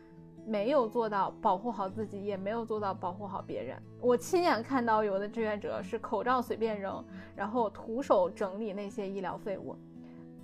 [0.46, 3.76] 没有做到保护好自己，也没有做到保护好别人。
[4.00, 7.04] 我亲眼看到有的志愿者是口罩随便扔，
[7.36, 9.76] 然后徒手整理那些医疗废物，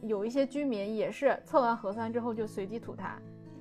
[0.03, 3.13] 有一些居民也是测完核酸之后就随地吐痰。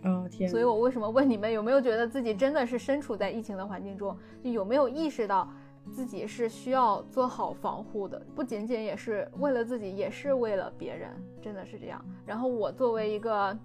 [0.04, 0.50] 哦天！
[0.50, 5.50] 所以我为什么问你们有没有觉得自己真的是身处在疫情的环境中，就有没有意识到？
[5.92, 12.04] 自己是需要做好防护的，不仅仅也是为了自己，也是为了别人，真的是这样。
[12.26, 13.58] 然后我作为一个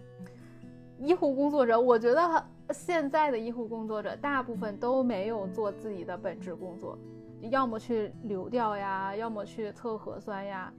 [0.99, 6.97] 医护工作者，我觉得现在的医护工作者大部分都没有做自己的本职工作，
[7.41, 10.73] 要么去流调呀，要么去测核酸呀，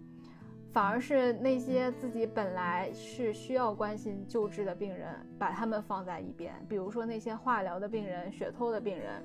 [0.71, 9.21] 反而是那些自己本来是需要关心救治的病人，把他们放在一边，比如说那些化疗的病人、血透的病人，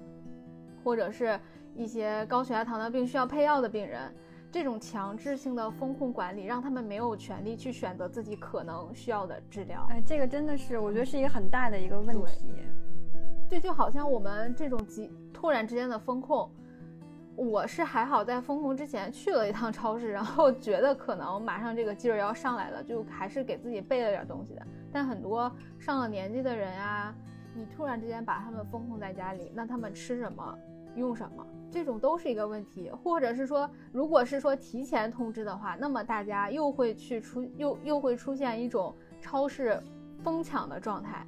[0.83, 1.38] 或者是。
[1.77, 4.12] 一些高血压、糖尿病需要配药的病人，
[4.51, 9.87] 这种强制性的风控管理，让他们没有权利去选择自己可能需要的治疗。
[9.91, 12.55] 哎，这个真的是，我觉得是一个很大的一个问题。
[13.49, 16.51] 对，就好像我们这种急突然之间的风控，
[17.37, 24.67] 我是还好在风控之前去了一趟超市，然后觉得可能马上这个劲儿要上来了，就还是给自己备了点东西的。
[24.91, 27.15] 但很多上了年纪的人啊，
[27.55, 30.59] 你突然之间把他们封控在家里，那他们吃什么？
[30.96, 31.46] 用什么？
[31.70, 39.78] 这种都是一个问题，或者是说，如果是说提前通知的话，那么大家又会去出又又会出现一种超市
[40.22, 41.26] 疯抢的状态，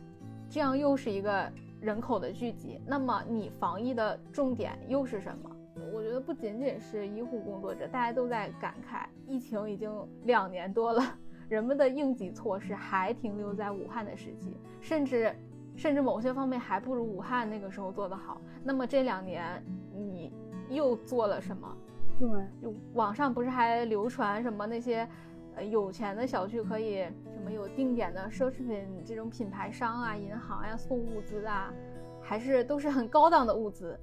[0.48, 2.80] 这样又是一个人口的聚集。
[2.86, 5.50] 那么你防疫的重点又是什么？
[5.92, 9.92] 我觉得不仅仅是医护工作者，大家都在感慨，疫情已经
[10.24, 11.02] 两年多了，
[11.48, 15.34] 人们的应急措施还停留在武汉的时期，甚至。
[15.78, 18.40] 甚至某些方面还不如武汉那个时候做得好。
[18.64, 19.64] 那么这两年
[19.94, 20.32] 你
[20.68, 21.76] 又做了什么？
[22.18, 22.28] 对，
[22.60, 25.08] 就网上不是还流传什么那些，
[25.54, 31.72] 呃，有钱的小区可以什么有定点的奢侈品这种品牌商啊、银行呀送物资啊，
[32.20, 33.96] 还是都是很高档的物资。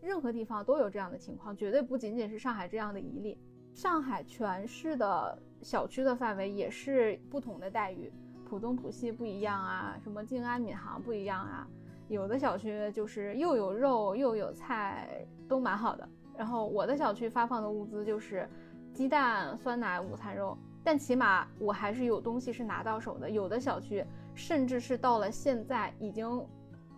[0.00, 3.36] 任何地方都有这样的情况，绝对不仅仅是上海这样的一例。
[3.74, 8.12] 上海全市的小区的范围也是不同的待遇。
[8.48, 11.68] 浦东、浦西不一样啊，什么静安、闵行不一样啊，
[12.08, 16.08] 有的小区就是又有肉又有菜，都蛮好的。
[16.34, 18.48] 然后我的小区发放的物资就是
[18.94, 23.28] 鸡蛋、酸奶、午餐肉，但起码我还是有东西是拿到手的。
[23.28, 24.02] 有的小区
[24.34, 26.42] 甚至是到了现在已经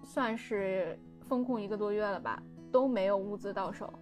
[0.05, 3.93] 算是封控一个多月了吧，都没有物资到手。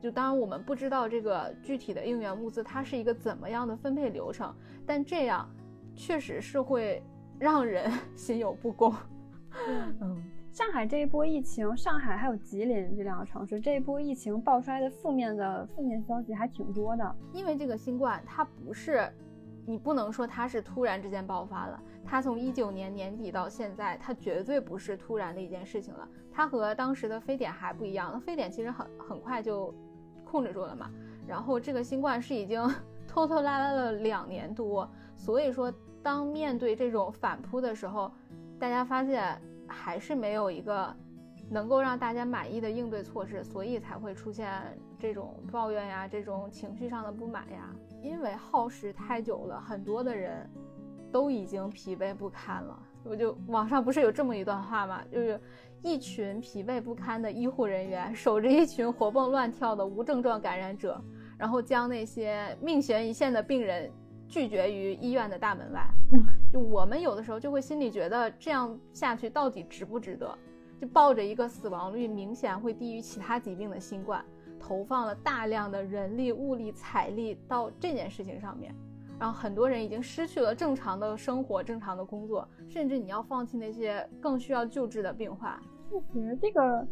[0.00, 4.54] 就当然我们不知道这个具体的应援物资它是一个怎么样的分配流程，
[4.86, 5.46] 但这样。
[5.94, 7.02] 确实是会
[7.38, 8.92] 让人 心有不公。
[10.00, 17.16] 嗯，上海这一波疫情，上海还有吉林这两个城市，这一波疫情爆出来的负面的负面消息还挺多的。
[17.32, 19.08] 因为这个新冠，它不是，
[19.64, 26.08] 你不能说它是突然之间爆发了，它从一九年年底到现在，它绝对不是突然的一件事情了。
[26.32, 29.72] 它和当时的非典还不一样，非典其实很很快就
[30.24, 30.90] 控制住了嘛。
[31.28, 32.60] 然后这个新冠是已经
[33.06, 34.90] 拖拖拉拉了两年多。
[35.16, 35.72] 所以说，
[36.04, 38.12] 当面对这种反扑的时候，
[38.58, 40.94] 大家发现还是没有一个
[41.50, 44.50] 能够让大家满意的应对措施，所以才会出现
[44.98, 47.74] 这种抱怨呀，这种情绪上的不满呀。
[48.02, 50.46] 因为耗时太久了，很多的人
[51.10, 52.78] 都已经疲惫不堪了。
[53.02, 55.00] 我就网上不是有这么一段话吗？
[55.10, 55.40] 就是
[55.82, 61.02] 一群疲惫不堪的医护人员守着一群活蹦乱跳的无症状感染者，
[61.38, 63.90] 然后将那些命悬一线的病人。
[64.34, 70.36] 拒绝于医院的大门外，嗯就我们有的时候就会心里觉得这样下去到底值不值得？
[70.80, 74.24] 就抱着一个死亡率明显会低于其他疾病的新冠，
[74.58, 78.74] 投放了大量的人力、物力、财力到这件事情上面，
[79.20, 85.56] 然后很多人已经失去了正常的生活、正常的工作，甚至你要放弃那些更需要救治的病患。
[85.88, 86.84] 确实，这个。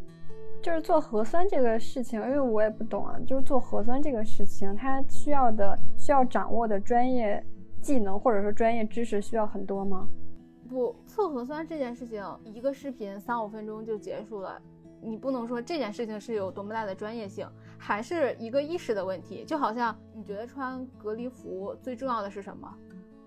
[0.63, 3.19] 就是做核酸这个事情，因为我也不懂啊。
[3.27, 7.45] 就是做核酸这个事情，它需要的、需要掌握的专业
[7.81, 10.07] 技能或者说专业知识需要很多吗？
[10.69, 14.57] 不，测核酸这件事情，一个视频三五分钟就结束了。
[15.01, 17.45] 你不能说这件事情是有多么大的专业性，
[17.77, 19.43] 还是一个意识的问题。
[19.43, 22.73] 就好像你觉得穿隔离服最重要的是什么？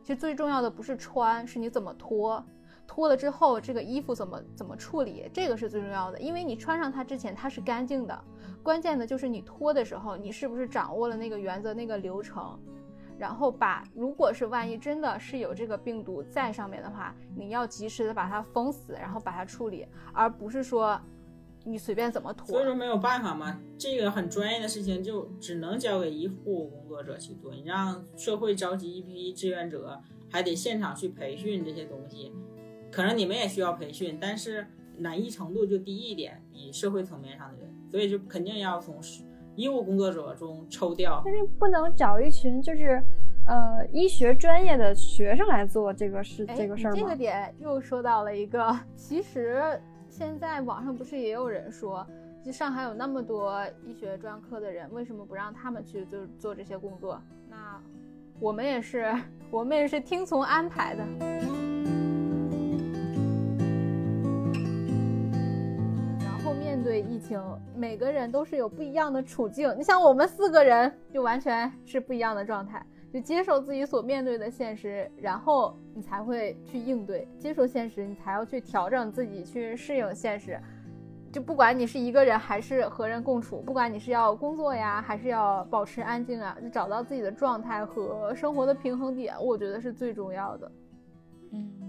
[0.02, 2.42] 其实最重要的不是穿，是你怎么脱。
[2.86, 6.18] 脱了之后，这个衣服怎么怎么处理，这个是最重要的。
[6.20, 8.24] 因为你穿上它之前，它是干净的。
[8.62, 12.58] 关键的就是你脱的时候，你是不是掌握了那个原则、那个流程。
[13.18, 21.00] 然后把如果是万一真的是有这个病毒在上面的话，你要及时的把它封死，然后把它处理，而不是说
[21.64, 22.46] 你随便怎么拖。
[22.48, 27.54] 所以说没有办法嘛，这个很专业的事情就只能交给医护工作者去做。
[27.54, 29.98] 你让社会召集一批志愿者，
[30.30, 32.34] 还得现场去培训这些东西，
[32.90, 34.66] 可能你们也需要培训，但是
[34.98, 38.96] 难易程度就低一点，比社会层面上的人，所以就肯定要从
[39.54, 41.22] 医务工作者中抽调。
[41.24, 43.02] 但是不能找一群就是
[43.46, 47.16] 呃医学专业的学生来做这个事哎这个事儿吗这个？
[47.16, 52.06] 点又说到了一个，其实现在网上不是也有人说，
[52.44, 57.20] 就上海有那么多医学专科的人，为什么不让他们去就做这些工作？
[57.48, 57.80] 那
[58.40, 59.10] 我们也是，
[59.50, 61.55] 我们也是听从安排的。
[66.96, 67.38] 对疫情，
[67.74, 69.74] 每个人都是有不一样的处境。
[69.76, 72.82] 你像我们四个人，就完全是不一样的状态。
[73.12, 77.28] 就接受自己所面对的现实，然后你才会去应对。
[77.38, 80.58] 接受现实，你才要去调整自己，去适应现实。
[81.30, 90.72] 就不管你是一个人还是和人共处，不管你是要工作呀，还是要保持安静啊，就找到自己的状态和生活的平衡点，我觉得是最重要的。
[91.52, 91.85] 嗯，对，嗯，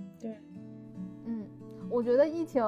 [1.89, 2.63] 我觉得疫情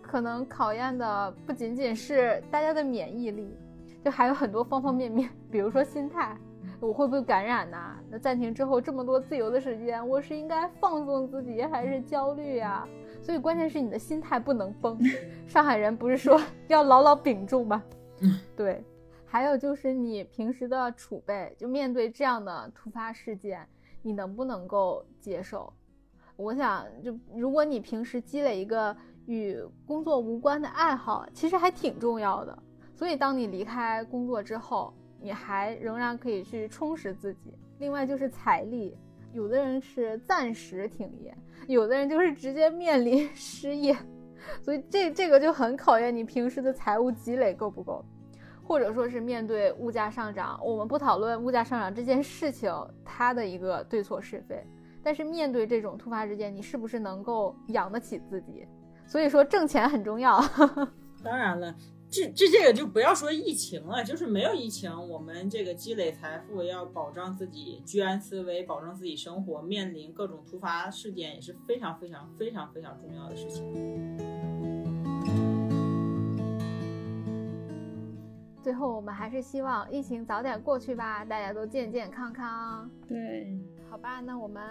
[0.00, 3.54] 可能考验的不仅仅是大家的免疫力，
[4.02, 6.36] 就还有很多方方面面，比如说心态，
[6.80, 12.88] 我会不会感染呐、那暂停之后这么多自由的时间，我是应该放纵自己还是焦虑呀、
[13.22, 14.98] 所以关键是你的心态不能崩。
[15.46, 17.82] 上海人不是说 要牢牢屏住吗？
[18.56, 18.82] 对。
[19.24, 23.66] 还有就是你平时的储备，就面对这样的突发事件，
[24.02, 25.72] 你能不能够接受？
[26.42, 28.94] 我想，就如果你平时积累一个
[29.26, 32.58] 与工作无关的爱好，其实还挺重要的。
[32.94, 37.54] 所以，当你离开工作之后，你还仍然可以去充实自己。
[37.78, 38.96] 另外就是财力，
[39.32, 41.34] 有的人是暂时停业，
[41.66, 43.96] 有的人就是直接面临 失业，
[44.62, 48.04] 所以这这个就很考验你平时的财务积累够不够，
[48.64, 52.72] 或者说是面对物价上涨，我们不讨论物价上涨这件事情
[53.04, 54.64] 它的一个对错是非。
[55.02, 58.66] 但是面对这种突发事件，你是不是能够养得起自己？
[59.06, 60.40] 所以说挣钱很重要。
[61.24, 61.74] 当然了，
[62.08, 73.62] 这这这个就不要说疫情了，就是没有疫情，我们这个积累财富，要保障自己居安思危，保证自己生活，面临各种突发事件也是非常非常非常非常重要的事情。
[78.62, 82.88] 最后，我们还是希望疫情早点过去吧，大家都健健康康。
[83.08, 83.58] 对，
[83.92, 84.62] 好吧，那我们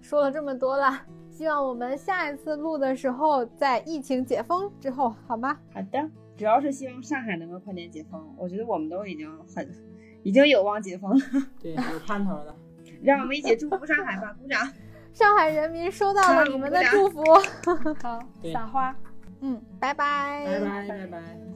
[0.00, 1.02] 说了这么多了，
[1.32, 5.58] 希望我们下一次录的时候，在疫情解封之后，好吗？
[5.74, 8.32] 好的，主要是希望上海能够快点解封。
[8.36, 9.68] 我觉得我们都已经很，
[10.22, 11.26] 已经有望解封了。
[11.60, 12.54] 对，有盼头了。
[13.02, 14.72] 让我们一起祝福上海吧，鼓掌！
[15.12, 17.24] 上海人民收到了你们的祝福。
[18.00, 18.20] 好，
[18.52, 18.94] 撒花。
[19.40, 21.47] 嗯，拜拜，拜拜拜拜。